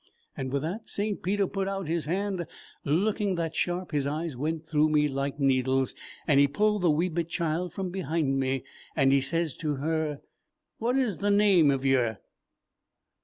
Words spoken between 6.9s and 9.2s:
bit child from behind me, and